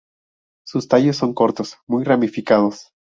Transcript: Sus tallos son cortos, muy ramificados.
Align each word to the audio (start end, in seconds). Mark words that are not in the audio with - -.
Sus 0.65 0.87
tallos 0.87 1.17
son 1.17 1.35
cortos, 1.35 1.75
muy 1.85 2.03
ramificados. 2.03 2.89